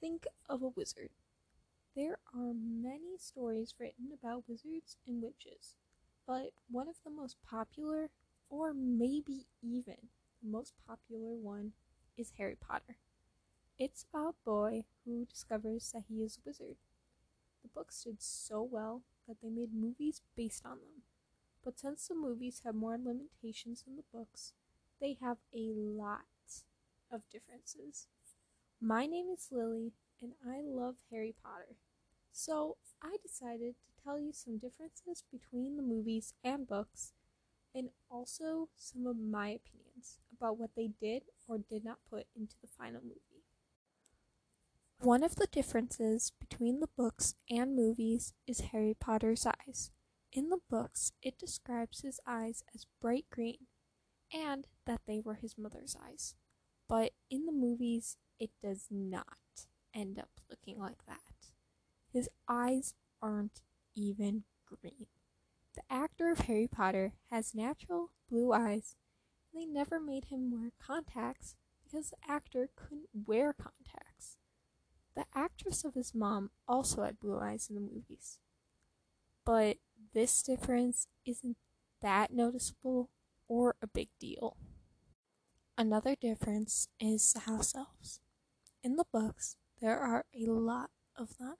think 0.00 0.26
of 0.48 0.62
a 0.62 0.68
wizard. 0.68 1.10
There 1.96 2.18
are 2.34 2.52
many 2.54 3.16
stories 3.18 3.74
written 3.78 4.10
about 4.12 4.48
wizards 4.48 4.96
and 5.06 5.22
witches, 5.22 5.76
but 6.26 6.52
one 6.70 6.88
of 6.88 6.96
the 7.04 7.10
most 7.10 7.36
popular, 7.44 8.10
or 8.50 8.74
maybe 8.74 9.46
even 9.62 9.96
the 10.42 10.48
most 10.50 10.74
popular 10.86 11.34
one, 11.36 11.72
is 12.16 12.32
Harry 12.38 12.56
Potter. 12.56 12.96
It's 13.78 14.04
about 14.12 14.36
a 14.42 14.44
boy 14.50 14.84
who 15.04 15.26
discovers 15.26 15.90
that 15.92 16.04
he 16.08 16.22
is 16.22 16.38
a 16.38 16.42
wizard. 16.46 16.76
The 17.62 17.68
books 17.68 18.04
did 18.04 18.20
so 18.22 18.62
well 18.62 19.02
that 19.26 19.40
they 19.40 19.48
made 19.48 19.72
movies 19.72 20.20
based 20.36 20.66
on 20.66 20.80
them. 20.80 21.04
But 21.64 21.78
since 21.78 22.08
the 22.08 22.14
movies 22.14 22.62
have 22.64 22.74
more 22.74 22.98
limitations 22.98 23.82
than 23.82 23.96
the 23.96 24.04
books, 24.12 24.54
they 25.00 25.14
have 25.22 25.38
a 25.54 25.72
lot 25.72 26.26
of 27.10 27.28
differences. 27.30 28.08
My 28.82 29.04
name 29.04 29.26
is 29.28 29.48
Lily, 29.50 29.92
and 30.22 30.32
I 30.48 30.62
love 30.62 30.94
Harry 31.10 31.34
Potter. 31.44 31.76
So 32.32 32.78
I 33.02 33.16
decided 33.22 33.74
to 33.74 34.02
tell 34.02 34.18
you 34.18 34.32
some 34.32 34.56
differences 34.56 35.22
between 35.30 35.76
the 35.76 35.82
movies 35.82 36.32
and 36.42 36.66
books, 36.66 37.12
and 37.74 37.90
also 38.10 38.70
some 38.78 39.06
of 39.06 39.18
my 39.18 39.48
opinions 39.48 40.18
about 40.32 40.56
what 40.56 40.70
they 40.76 40.88
did 40.98 41.24
or 41.46 41.58
did 41.58 41.84
not 41.84 41.98
put 42.08 42.26
into 42.34 42.54
the 42.62 42.68
final 42.68 43.02
movie. 43.02 43.44
One 45.00 45.22
of 45.22 45.36
the 45.36 45.46
differences 45.46 46.32
between 46.40 46.80
the 46.80 46.88
books 46.96 47.34
and 47.50 47.76
movies 47.76 48.32
is 48.46 48.60
Harry 48.72 48.94
Potter's 48.98 49.46
eyes. 49.46 49.90
In 50.32 50.48
the 50.48 50.60
books, 50.70 51.12
it 51.22 51.38
describes 51.38 52.00
his 52.00 52.18
eyes 52.26 52.62
as 52.74 52.86
bright 53.02 53.26
green 53.30 53.66
and 54.32 54.66
that 54.86 55.02
they 55.06 55.20
were 55.20 55.34
his 55.34 55.58
mother's 55.58 55.96
eyes. 56.02 56.34
But 56.88 57.12
in 57.30 57.44
the 57.44 57.52
movies, 57.52 58.16
it 58.40 58.50
does 58.60 58.86
not 58.90 59.66
end 59.94 60.18
up 60.18 60.30
looking 60.48 60.78
like 60.80 61.04
that. 61.06 61.50
His 62.12 62.28
eyes 62.48 62.94
aren't 63.22 63.60
even 63.94 64.44
green. 64.66 65.06
The 65.74 65.82
actor 65.88 66.30
of 66.32 66.40
Harry 66.40 66.66
Potter 66.66 67.12
has 67.30 67.54
natural 67.54 68.10
blue 68.28 68.52
eyes, 68.52 68.96
they 69.52 69.64
never 69.64 69.98
made 69.98 70.26
him 70.26 70.50
wear 70.50 70.70
contacts 70.80 71.56
because 71.82 72.10
the 72.10 72.30
actor 72.30 72.68
couldn't 72.76 73.08
wear 73.26 73.52
contacts. 73.52 74.36
The 75.16 75.24
actress 75.34 75.84
of 75.84 75.94
his 75.94 76.14
mom 76.14 76.50
also 76.68 77.02
had 77.02 77.18
blue 77.18 77.38
eyes 77.38 77.66
in 77.68 77.74
the 77.74 77.80
movies. 77.80 78.38
But 79.44 79.78
this 80.14 80.42
difference 80.42 81.08
isn't 81.26 81.56
that 82.00 82.32
noticeable 82.32 83.10
or 83.48 83.74
a 83.82 83.86
big 83.86 84.08
deal. 84.20 84.56
Another 85.76 86.14
difference 86.14 86.88
is 87.00 87.32
the 87.32 87.40
house 87.40 87.74
elves. 87.74 88.20
In 88.82 88.96
the 88.96 89.04
books, 89.12 89.56
there 89.82 89.98
are 89.98 90.24
a 90.34 90.46
lot 90.46 90.88
of 91.14 91.36
them. 91.36 91.56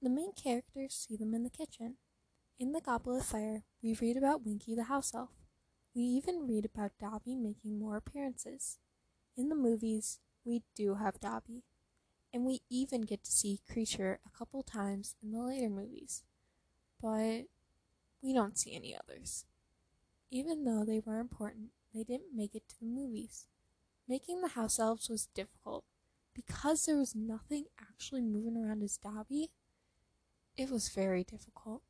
The 0.00 0.08
main 0.08 0.30
characters 0.32 0.94
see 0.94 1.16
them 1.16 1.34
in 1.34 1.42
the 1.42 1.50
kitchen. 1.50 1.96
In 2.60 2.70
The 2.70 2.80
Goblet 2.80 3.22
of 3.22 3.26
Fire, 3.26 3.64
we 3.82 3.94
read 3.94 4.16
about 4.16 4.44
Winky 4.44 4.76
the 4.76 4.84
house 4.84 5.12
elf. 5.12 5.30
We 5.96 6.02
even 6.02 6.46
read 6.46 6.64
about 6.64 6.92
Dobby 7.00 7.34
making 7.34 7.80
more 7.80 7.96
appearances. 7.96 8.78
In 9.36 9.48
the 9.48 9.56
movies, 9.56 10.20
we 10.44 10.62
do 10.76 10.94
have 10.94 11.18
Dobby. 11.18 11.64
And 12.32 12.44
we 12.44 12.60
even 12.70 13.00
get 13.00 13.24
to 13.24 13.32
see 13.32 13.58
Kreacher 13.68 14.18
a 14.24 14.38
couple 14.38 14.62
times 14.62 15.16
in 15.20 15.32
the 15.32 15.40
later 15.42 15.68
movies. 15.68 16.22
But 17.02 17.46
we 18.22 18.32
don't 18.32 18.56
see 18.56 18.76
any 18.76 18.96
others. 18.96 19.44
Even 20.30 20.64
though 20.64 20.84
they 20.84 21.00
were 21.00 21.18
important, 21.18 21.70
they 21.92 22.04
didn't 22.04 22.36
make 22.36 22.54
it 22.54 22.68
to 22.68 22.78
the 22.78 22.86
movies. 22.86 23.46
Making 24.06 24.40
the 24.40 24.48
house 24.48 24.78
elves 24.78 25.08
was 25.08 25.26
difficult. 25.34 25.84
Because 26.46 26.86
there 26.86 26.96
was 26.96 27.16
nothing 27.16 27.64
actually 27.80 28.22
moving 28.22 28.56
around 28.56 28.84
as 28.84 28.96
Dobby, 28.96 29.50
it 30.56 30.70
was 30.70 30.88
very 30.88 31.24
difficult. 31.24 31.82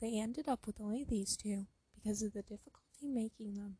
They 0.00 0.18
ended 0.18 0.48
up 0.48 0.66
with 0.66 0.80
only 0.80 1.04
these 1.04 1.36
two 1.36 1.66
because 1.94 2.22
of 2.22 2.32
the 2.32 2.40
difficulty 2.40 3.06
making 3.06 3.56
them. 3.56 3.76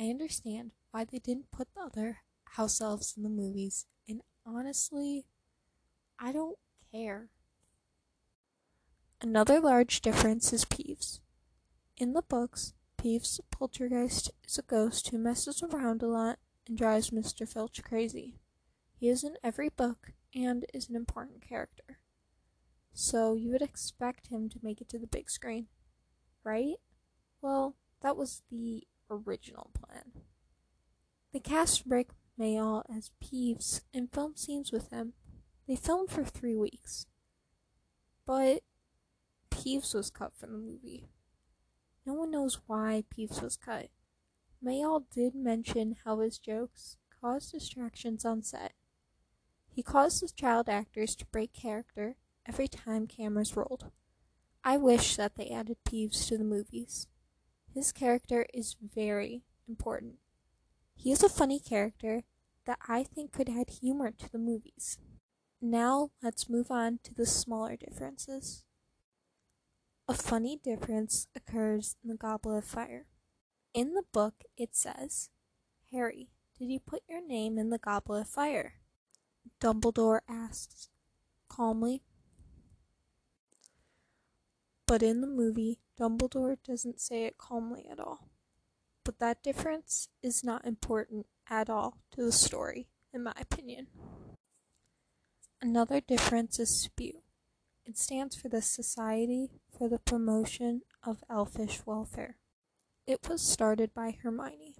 I 0.00 0.04
understand 0.04 0.72
why 0.92 1.04
they 1.04 1.18
didn't 1.18 1.50
put 1.50 1.68
the 1.74 1.82
other 1.82 2.20
house 2.52 2.80
elves 2.80 3.14
in 3.18 3.22
the 3.22 3.28
movies, 3.28 3.84
and 4.08 4.22
honestly, 4.46 5.26
I 6.18 6.32
don't 6.32 6.56
care. 6.90 7.28
Another 9.20 9.60
large 9.60 10.00
difference 10.00 10.54
is 10.54 10.64
Peeves. 10.64 11.20
In 11.98 12.14
the 12.14 12.22
books, 12.22 12.72
Peeves 12.96 13.36
the 13.36 13.42
poltergeist 13.50 14.30
is 14.46 14.56
a 14.56 14.62
ghost 14.62 15.08
who 15.10 15.18
messes 15.18 15.62
around 15.62 16.02
a 16.02 16.06
lot 16.06 16.38
and 16.66 16.78
drives 16.78 17.10
Mr. 17.10 17.46
Filch 17.46 17.82
crazy. 17.82 18.38
He 18.98 19.08
is 19.08 19.24
in 19.24 19.36
every 19.42 19.68
book 19.68 20.12
and 20.34 20.66
is 20.74 20.88
an 20.88 20.96
important 20.96 21.40
character 21.40 21.98
so 22.98 23.34
you 23.34 23.52
would 23.52 23.62
expect 23.62 24.26
him 24.26 24.48
to 24.48 24.58
make 24.60 24.80
it 24.80 24.88
to 24.88 24.98
the 24.98 25.06
big 25.06 25.30
screen, 25.30 25.68
right? 26.42 26.78
Well, 27.40 27.76
that 28.02 28.16
was 28.16 28.42
the 28.50 28.88
original 29.08 29.70
plan. 29.72 30.24
They 31.32 31.38
cast 31.38 31.84
Rik 31.86 32.08
Mayall 32.38 32.82
as 32.92 33.12
Peeves 33.22 33.82
and 33.94 34.12
filmed 34.12 34.36
scenes 34.36 34.72
with 34.72 34.90
him. 34.90 35.12
They 35.68 35.76
filmed 35.76 36.10
for 36.10 36.24
three 36.24 36.56
weeks. 36.56 37.06
But 38.26 38.64
Peeves 39.48 39.94
was 39.94 40.10
cut 40.10 40.36
from 40.36 40.50
the 40.50 40.58
movie. 40.58 41.08
No 42.04 42.14
one 42.14 42.32
knows 42.32 42.58
why 42.66 43.04
Peeves 43.16 43.40
was 43.40 43.56
cut. 43.56 43.90
Mayall 44.64 45.04
did 45.14 45.36
mention 45.36 45.98
how 46.04 46.18
his 46.18 46.36
jokes 46.36 46.96
caused 47.20 47.52
distractions 47.52 48.24
on 48.24 48.42
set. 48.42 48.72
He 49.78 49.84
caused 49.84 50.20
the 50.20 50.28
child 50.34 50.68
actors 50.68 51.14
to 51.14 51.26
break 51.26 51.52
character 51.52 52.16
every 52.44 52.66
time 52.66 53.06
cameras 53.06 53.56
rolled. 53.56 53.92
I 54.64 54.76
wish 54.76 55.14
that 55.14 55.36
they 55.36 55.50
added 55.50 55.76
Peeves 55.84 56.26
to 56.26 56.36
the 56.36 56.42
movies. 56.42 57.06
His 57.72 57.92
character 57.92 58.44
is 58.52 58.74
very 58.82 59.44
important. 59.68 60.16
He 60.96 61.12
is 61.12 61.22
a 61.22 61.28
funny 61.28 61.60
character 61.60 62.24
that 62.66 62.80
I 62.88 63.04
think 63.04 63.30
could 63.30 63.48
add 63.48 63.70
humor 63.70 64.10
to 64.10 64.32
the 64.32 64.38
movies. 64.40 64.98
Now 65.62 66.10
let's 66.20 66.50
move 66.50 66.72
on 66.72 66.98
to 67.04 67.14
the 67.14 67.24
smaller 67.24 67.76
differences. 67.76 68.64
A 70.08 70.14
funny 70.14 70.56
difference 70.56 71.28
occurs 71.36 71.94
in 72.02 72.10
the 72.10 72.16
Goblet 72.16 72.58
of 72.58 72.64
Fire. 72.64 73.06
In 73.74 73.94
the 73.94 74.02
book, 74.12 74.42
it 74.56 74.74
says, 74.74 75.30
Harry, 75.92 76.30
did 76.58 76.68
you 76.68 76.80
put 76.80 77.04
your 77.08 77.24
name 77.24 77.58
in 77.58 77.70
the 77.70 77.78
Goblet 77.78 78.22
of 78.22 78.28
Fire? 78.28 78.72
Dumbledore 79.60 80.20
asks, 80.28 80.88
calmly. 81.48 82.02
But 84.86 85.02
in 85.02 85.20
the 85.20 85.26
movie, 85.26 85.78
Dumbledore 85.98 86.56
doesn't 86.64 87.00
say 87.00 87.24
it 87.24 87.38
calmly 87.38 87.86
at 87.90 87.98
all. 87.98 88.28
But 89.04 89.18
that 89.18 89.42
difference 89.42 90.08
is 90.22 90.44
not 90.44 90.64
important 90.64 91.26
at 91.48 91.68
all 91.68 91.98
to 92.12 92.22
the 92.22 92.32
story, 92.32 92.88
in 93.12 93.22
my 93.22 93.32
opinion. 93.40 93.88
Another 95.60 96.00
difference 96.00 96.58
is 96.60 96.70
SPEW. 96.70 97.22
It 97.84 97.98
stands 97.98 98.36
for 98.36 98.48
the 98.48 98.62
Society 98.62 99.50
for 99.76 99.88
the 99.88 99.98
Promotion 99.98 100.82
of 101.02 101.24
Elfish 101.28 101.84
Welfare. 101.84 102.36
It 103.06 103.28
was 103.28 103.42
started 103.42 103.92
by 103.94 104.16
Hermione. 104.22 104.76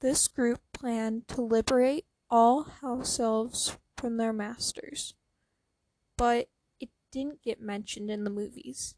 This 0.00 0.28
group 0.28 0.60
planned 0.72 1.26
to 1.28 1.40
liberate 1.40 2.04
all 2.32 2.62
house 2.80 3.20
elves 3.20 3.76
from 3.94 4.16
their 4.16 4.32
masters, 4.32 5.12
but 6.16 6.48
it 6.80 6.88
didn't 7.10 7.42
get 7.42 7.60
mentioned 7.60 8.10
in 8.10 8.24
the 8.24 8.30
movies. 8.30 8.94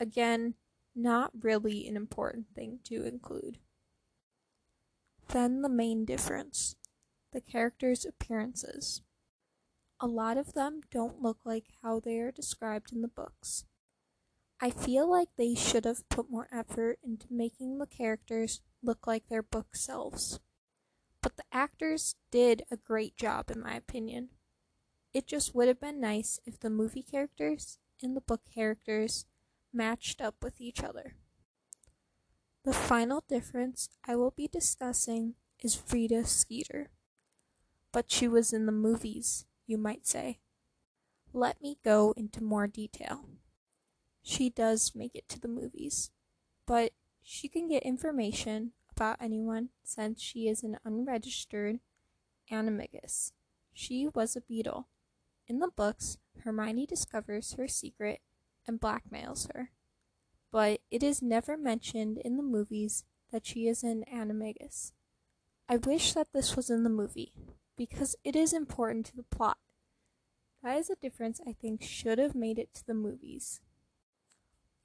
Again, 0.00 0.54
not 0.92 1.30
really 1.40 1.86
an 1.86 1.96
important 1.96 2.46
thing 2.52 2.80
to 2.82 3.04
include. 3.06 3.58
Then 5.28 5.62
the 5.62 5.68
main 5.68 6.04
difference 6.04 6.74
the 7.32 7.40
characters' 7.40 8.04
appearances. 8.04 9.02
A 10.00 10.06
lot 10.06 10.36
of 10.36 10.54
them 10.54 10.80
don't 10.90 11.20
look 11.22 11.38
like 11.44 11.66
how 11.82 11.98
they 11.98 12.18
are 12.18 12.30
described 12.30 12.92
in 12.92 13.02
the 13.02 13.08
books. 13.08 13.64
I 14.60 14.70
feel 14.70 15.10
like 15.10 15.28
they 15.36 15.54
should 15.56 15.84
have 15.84 16.08
put 16.08 16.30
more 16.30 16.48
effort 16.52 16.98
into 17.04 17.26
making 17.30 17.78
the 17.78 17.86
characters 17.86 18.60
look 18.82 19.06
like 19.06 19.28
their 19.28 19.42
book 19.42 19.74
selves. 19.74 20.38
But 21.24 21.38
the 21.38 21.44
actors 21.50 22.16
did 22.30 22.64
a 22.70 22.76
great 22.76 23.16
job, 23.16 23.50
in 23.50 23.62
my 23.62 23.74
opinion. 23.74 24.28
It 25.14 25.26
just 25.26 25.54
would 25.54 25.68
have 25.68 25.80
been 25.80 25.98
nice 25.98 26.38
if 26.44 26.60
the 26.60 26.68
movie 26.68 27.02
characters 27.02 27.78
and 28.02 28.14
the 28.14 28.20
book 28.20 28.42
characters 28.54 29.24
matched 29.72 30.20
up 30.20 30.34
with 30.42 30.60
each 30.60 30.84
other. 30.84 31.14
The 32.64 32.74
final 32.74 33.24
difference 33.26 33.88
I 34.06 34.16
will 34.16 34.32
be 34.32 34.48
discussing 34.48 35.36
is 35.60 35.82
Rita 35.90 36.26
Skeeter. 36.26 36.90
But 37.90 38.10
she 38.10 38.28
was 38.28 38.52
in 38.52 38.66
the 38.66 38.72
movies, 38.72 39.46
you 39.66 39.78
might 39.78 40.06
say. 40.06 40.40
Let 41.32 41.62
me 41.62 41.78
go 41.82 42.12
into 42.18 42.44
more 42.44 42.66
detail. 42.66 43.24
She 44.22 44.50
does 44.50 44.92
make 44.94 45.14
it 45.14 45.30
to 45.30 45.40
the 45.40 45.48
movies, 45.48 46.10
but 46.66 46.92
she 47.22 47.48
can 47.48 47.66
get 47.66 47.82
information 47.82 48.72
about 48.96 49.16
anyone 49.20 49.70
since 49.82 50.22
she 50.22 50.48
is 50.48 50.62
an 50.62 50.78
unregistered 50.84 51.80
animagus. 52.50 53.32
She 53.72 54.06
was 54.06 54.36
a 54.36 54.40
beetle, 54.40 54.88
In 55.48 55.58
the 55.58 55.68
books, 55.68 56.18
Hermione 56.44 56.86
discovers 56.86 57.54
her 57.54 57.66
secret 57.66 58.20
and 58.66 58.80
blackmails 58.80 59.52
her. 59.52 59.70
But 60.52 60.80
it 60.90 61.02
is 61.02 61.20
never 61.20 61.56
mentioned 61.56 62.18
in 62.18 62.36
the 62.36 62.42
movies 62.42 63.04
that 63.32 63.44
she 63.44 63.66
is 63.66 63.82
an 63.82 64.04
animagus. 64.12 64.92
I 65.68 65.78
wish 65.78 66.12
that 66.12 66.32
this 66.32 66.54
was 66.54 66.70
in 66.70 66.84
the 66.84 66.90
movie, 66.90 67.32
because 67.76 68.14
it 68.22 68.36
is 68.36 68.52
important 68.52 69.06
to 69.06 69.16
the 69.16 69.24
plot. 69.24 69.58
That 70.62 70.78
is 70.78 70.88
a 70.88 70.96
difference 70.96 71.40
I 71.46 71.52
think 71.52 71.82
should 71.82 72.18
have 72.18 72.34
made 72.34 72.58
it 72.58 72.72
to 72.74 72.86
the 72.86 72.94
movies. 72.94 73.60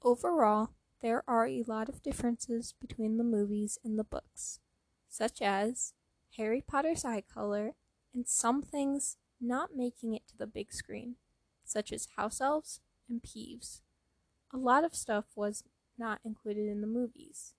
Overall, 0.02 0.70
there 1.02 1.22
are 1.26 1.46
a 1.46 1.64
lot 1.66 1.88
of 1.88 2.02
differences 2.02 2.74
between 2.80 3.16
the 3.16 3.24
movies 3.24 3.78
and 3.84 3.98
the 3.98 4.04
books, 4.04 4.60
such 5.08 5.40
as 5.40 5.94
Harry 6.36 6.60
Potter's 6.60 7.04
eye 7.04 7.22
color 7.22 7.72
and 8.14 8.26
some 8.26 8.62
things 8.62 9.16
not 9.40 9.76
making 9.76 10.14
it 10.14 10.26
to 10.28 10.36
the 10.36 10.46
big 10.46 10.72
screen, 10.72 11.16
such 11.64 11.92
as 11.92 12.08
house 12.16 12.40
elves 12.40 12.80
and 13.08 13.22
Peeves. 13.22 13.80
A 14.52 14.58
lot 14.58 14.84
of 14.84 14.94
stuff 14.94 15.26
was 15.34 15.64
not 15.98 16.20
included 16.24 16.68
in 16.68 16.80
the 16.80 16.86
movies. 16.86 17.54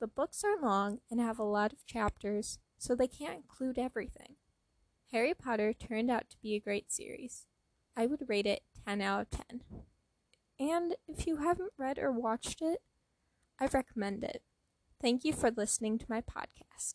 The 0.00 0.06
books 0.06 0.44
are 0.44 0.60
long 0.60 1.00
and 1.10 1.20
have 1.20 1.38
a 1.38 1.44
lot 1.44 1.72
of 1.72 1.86
chapters, 1.86 2.58
so 2.78 2.94
they 2.94 3.06
can't 3.06 3.36
include 3.36 3.78
everything. 3.78 4.36
Harry 5.12 5.32
Potter 5.32 5.72
turned 5.72 6.10
out 6.10 6.28
to 6.30 6.36
be 6.42 6.54
a 6.54 6.60
great 6.60 6.92
series. 6.92 7.46
I 7.96 8.06
would 8.06 8.28
rate 8.28 8.46
it 8.46 8.62
10 8.84 9.00
out 9.00 9.20
of 9.22 9.30
10. 9.30 9.60
And 10.58 10.96
if 11.08 11.26
you 11.26 11.36
haven't 11.36 11.72
read 11.78 11.98
or 11.98 12.12
watched 12.12 12.60
it, 12.62 12.80
I 13.60 13.66
recommend 13.66 14.24
it. 14.24 14.42
Thank 15.00 15.24
you 15.24 15.32
for 15.32 15.50
listening 15.50 15.98
to 15.98 16.06
my 16.08 16.20
podcast. 16.20 16.94